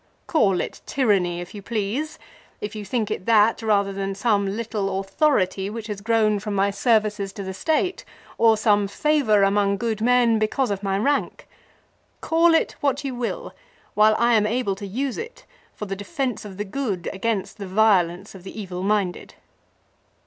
[0.25, 2.17] "Call it tyranny if you please,
[2.59, 6.71] if you think it that, rather than some little authority which has grown from my
[6.71, 8.03] services to the State,
[8.39, 11.47] or some favour among good men because of my rank.
[12.19, 13.53] Call it what you will,
[13.93, 15.45] while I am able to use it
[15.75, 19.35] for the defence of the good against the violence of the evil minded."